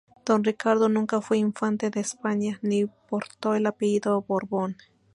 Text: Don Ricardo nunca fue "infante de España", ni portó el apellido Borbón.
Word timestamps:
Don 0.25 0.43
Ricardo 0.43 0.89
nunca 0.89 1.21
fue 1.21 1.37
"infante 1.37 1.91
de 1.91 1.99
España", 1.99 2.57
ni 2.63 2.87
portó 2.87 3.53
el 3.53 3.67
apellido 3.67 4.23
Borbón. 4.23 4.75